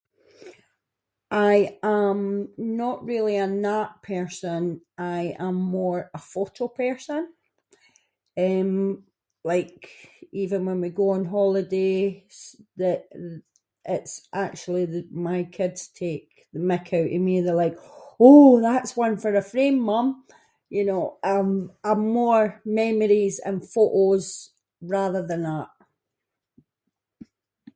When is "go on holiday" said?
10.99-11.95